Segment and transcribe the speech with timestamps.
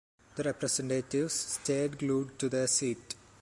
[0.35, 3.13] The representatives stayed glued to their seat.